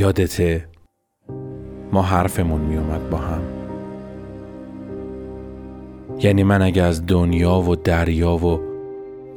[0.00, 0.68] یادته
[1.92, 3.42] ما حرفمون میومد با هم.
[6.18, 8.60] یعنی من اگه از دنیا و دریا و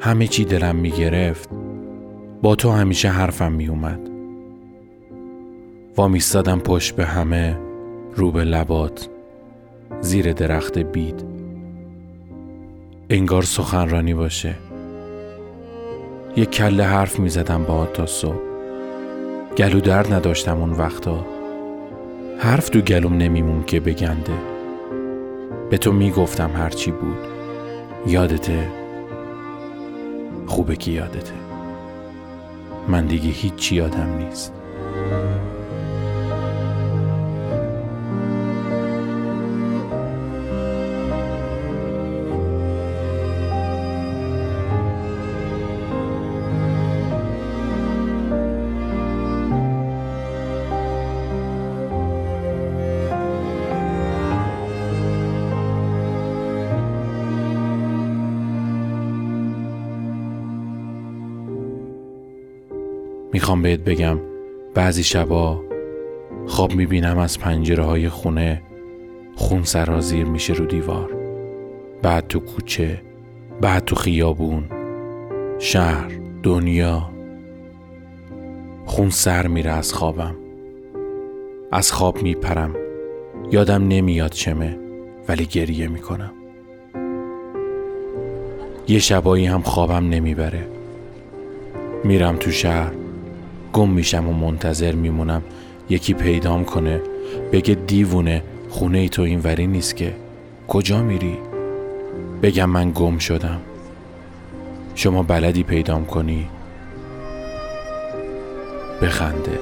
[0.00, 1.48] همه چی دلم می‌گرفت
[2.42, 4.00] با تو همیشه حرفم میومد
[5.96, 7.58] وامیستادم پشت به همه
[8.14, 9.08] رو به لبات
[10.00, 11.24] زیر درخت بید.
[13.10, 14.54] انگار سخنرانی باشه.
[16.36, 18.51] یک کله حرف می زدم با تا صبح.
[19.56, 21.26] گلو درد نداشتم اون وقتا.
[22.38, 24.32] حرف تو گلوم نمیمون که بگنده.
[25.70, 27.18] به تو می‌گفتم هرچی بود.
[28.06, 28.68] یادته.
[30.46, 31.34] خوبه که یادته.
[32.88, 34.61] من دیگه هیچی یادم نیست.
[63.32, 64.18] می‌خوام بهت بگم
[64.74, 65.62] بعضی شبا
[66.46, 68.62] خواب می‌بینم از پنجره های خونه
[69.36, 71.10] خون سرازیر میشه رو دیوار
[72.02, 73.02] بعد تو کوچه
[73.60, 74.64] بعد تو خیابون
[75.58, 76.10] شهر
[76.42, 77.10] دنیا.
[78.86, 80.34] خون سر میره از خوابم
[81.72, 82.76] از خواب میپرم.
[83.50, 84.78] یادم نمیاد چمه
[85.28, 86.32] ولی گریه می‌کنم.
[88.88, 90.66] یه شبایی هم خوابم نمی‌بره.
[92.04, 92.92] میرم تو شهر.
[93.72, 95.42] گم میشم و منتظر میمونم.
[95.88, 97.00] یکی پیدام کنه
[97.52, 100.14] بگه دیوونه خونه ای تو این وری نیست که.
[100.68, 101.38] کجا میری؟
[102.42, 103.60] بگم من گم شدم.
[104.94, 106.48] شما بلدی پیدام کنی؟
[109.02, 109.58] بخنده.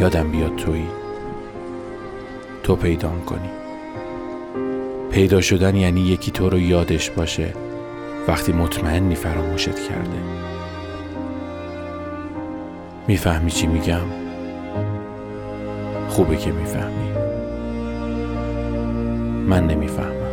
[0.00, 0.86] یادم بیاد تویی.
[2.62, 3.50] تو پیدام کنی.
[5.10, 7.54] پیدا شدن یعنی یکی تو رو یادش باشه.
[8.28, 10.18] وقتی مطمئنی فراموشت کرده.
[13.08, 14.00] می‌فهمی چی میگم؟
[16.08, 17.12] خوبه که می‌فهمی.
[19.48, 20.23] من نمی‌فهمم.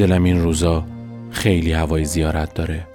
[0.00, 0.84] دلم این روزا
[1.30, 2.86] خیلی هوای زیارت داره.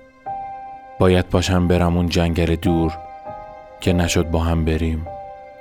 [0.99, 2.97] باید پاشم برم اون جنگل دور
[3.81, 5.07] که نشد با هم بریم.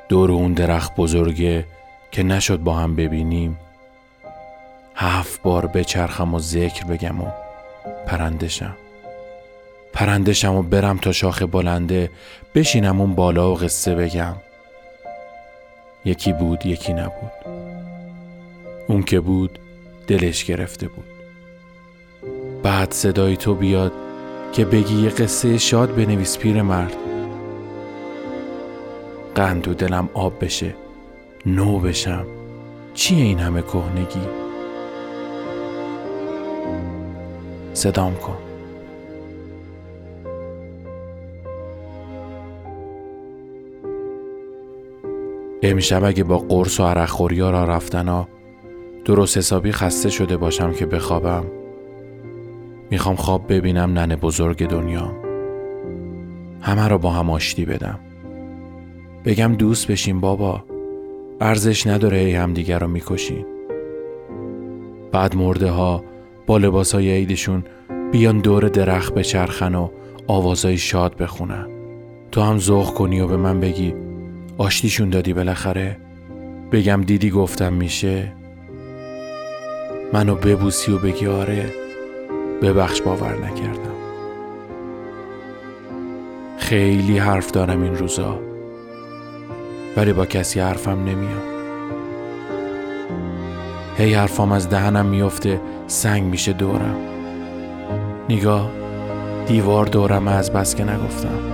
[0.09, 1.65] دور اون درخت بزرگه
[2.11, 3.59] که نشد با هم ببینیم.
[4.95, 7.27] هفت بار بچرخم و ذکر بگم و
[8.07, 8.77] پرندشم.
[9.93, 12.11] پرندشم و برم تا شاخ بلنده
[12.55, 14.37] بشینم اون بالا و قصه بگم.
[16.05, 17.33] یکی بود یکی نبود.
[18.89, 19.59] اون که بود
[20.07, 21.14] دلش گرفته بود.
[22.65, 23.93] بعد صدای تو بیاد
[24.53, 26.97] که بگی یه قصه شاد بنویس پیر مرد.
[29.35, 30.75] قند و دلم آب بشه
[31.47, 32.27] نو بشم.
[32.95, 34.21] چیه این همه کهنگی؟
[37.73, 38.37] صدام کن.
[45.63, 48.29] امشب اگه با قرص و عرقخوری را رفتن ها
[49.05, 51.64] درست حسابی خسته شده باشم که بخوابم.
[52.95, 55.13] می‌خوام خواب ببینم ننه بزرگ دنیا.
[56.61, 57.99] همه رو با هم آشتی بدم.
[59.25, 60.65] بگم دوست بشین بابا.
[61.41, 63.47] ارزش نداره ای هم دیگر رو می‌کشین.
[65.13, 66.05] بعد مرده ها
[66.47, 67.65] با لباس های عیدشون
[68.13, 69.89] بیان دور درخت بچرخن و
[70.27, 71.67] آوازهای شاد بخونن.
[72.33, 73.95] تو هم ذوق کنی و به من بگی
[74.59, 75.97] آشتیشون دادی بالاخره؟
[76.73, 78.33] بگم دیدی گفتم میشه؟
[80.13, 81.84] منو ببوسی و بگی آره.
[82.65, 83.95] ببخش باور نکردم.
[86.59, 88.39] خیلی حرف دارم این روزا
[89.97, 91.55] ولی با کسی حرفم نمیاد.
[93.99, 96.97] هی حرفام از دهنم میفته سنگ میشه دورم.
[98.29, 98.71] نگاه
[99.47, 101.54] دیوار دورم از بس که نگفتم.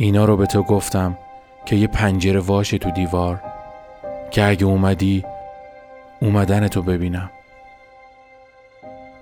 [0.00, 1.18] اینا رو به تو گفتم
[1.66, 3.40] که یه پنجره واشه تو دیوار.
[4.30, 5.24] که اگه اومدی
[6.20, 7.30] اومدن تو ببینم.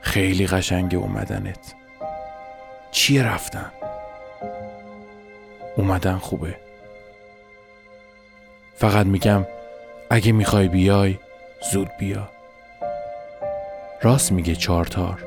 [0.00, 1.74] خیلی قشنگ اومدنت.
[2.90, 3.72] چیه رفتن؟
[5.76, 6.56] اومدن خوبه.
[8.74, 9.46] فقط میگم
[10.10, 11.18] اگه می‌خوای بیای
[11.72, 12.28] زود بیا.
[14.02, 15.24] راست میگه چارتار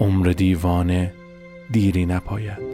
[0.00, 1.12] عمر دیوانه
[1.70, 2.73] دیری نپاید.